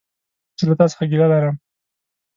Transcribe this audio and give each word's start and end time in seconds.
زه 0.57 0.63
له 0.69 0.73
تا 0.79 0.85
څخه 0.91 1.03
ګيله 1.11 1.27
لرم! 1.31 1.55